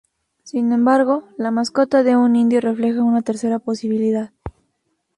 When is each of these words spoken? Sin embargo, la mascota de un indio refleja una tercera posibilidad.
Sin 0.41 0.71
embargo, 0.73 1.25
la 1.37 1.51
mascota 1.51 2.01
de 2.01 2.15
un 2.15 2.35
indio 2.35 2.59
refleja 2.59 3.03
una 3.03 3.21
tercera 3.21 3.59
posibilidad. 3.59 4.31